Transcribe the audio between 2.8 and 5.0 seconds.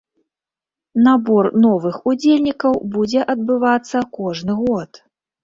будзе адбывацца кожны год.